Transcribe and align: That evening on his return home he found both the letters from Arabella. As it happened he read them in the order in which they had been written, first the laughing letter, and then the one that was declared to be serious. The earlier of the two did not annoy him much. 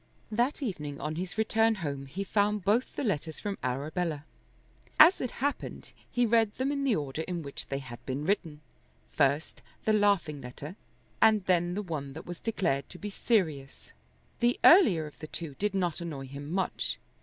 That 0.31 0.63
evening 0.63 0.99
on 0.99 1.13
his 1.15 1.37
return 1.37 1.75
home 1.75 2.07
he 2.07 2.23
found 2.23 2.65
both 2.65 2.95
the 2.95 3.03
letters 3.03 3.39
from 3.39 3.59
Arabella. 3.61 4.25
As 4.99 5.21
it 5.21 5.29
happened 5.29 5.91
he 6.09 6.25
read 6.25 6.55
them 6.55 6.71
in 6.71 6.83
the 6.83 6.95
order 6.95 7.21
in 7.21 7.43
which 7.43 7.67
they 7.67 7.77
had 7.77 8.03
been 8.07 8.25
written, 8.25 8.61
first 9.11 9.61
the 9.85 9.93
laughing 9.93 10.41
letter, 10.41 10.75
and 11.21 11.45
then 11.45 11.75
the 11.75 11.83
one 11.83 12.13
that 12.13 12.25
was 12.25 12.39
declared 12.39 12.89
to 12.89 12.97
be 12.97 13.11
serious. 13.11 13.91
The 14.39 14.59
earlier 14.63 15.05
of 15.05 15.19
the 15.19 15.27
two 15.27 15.53
did 15.59 15.75
not 15.75 16.01
annoy 16.01 16.25
him 16.25 16.51
much. 16.51 16.97